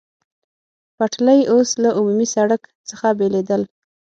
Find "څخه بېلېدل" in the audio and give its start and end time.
2.89-3.61